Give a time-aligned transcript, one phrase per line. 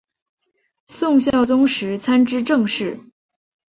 [0.87, 2.99] 宋孝宗时参知政事。